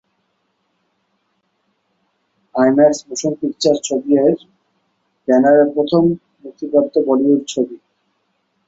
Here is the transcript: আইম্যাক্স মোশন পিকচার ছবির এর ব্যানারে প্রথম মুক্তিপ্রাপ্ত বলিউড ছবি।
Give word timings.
আইম্যাক্স 2.55 2.99
মোশন 3.07 3.33
পিকচার 3.39 3.75
ছবির 3.87 4.17
এর 4.23 4.35
ব্যানারে 5.27 5.63
প্রথম 5.75 6.03
মুক্তিপ্রাপ্ত 6.43 6.95
বলিউড 7.07 7.41
ছবি। 7.47 7.75